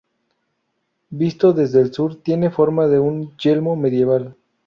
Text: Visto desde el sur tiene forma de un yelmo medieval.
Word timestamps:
Visto 1.11 1.53
desde 1.53 1.79
el 1.79 1.93
sur 1.93 2.23
tiene 2.23 2.49
forma 2.49 2.87
de 2.87 2.97
un 2.97 3.37
yelmo 3.37 3.75
medieval. 3.75 4.35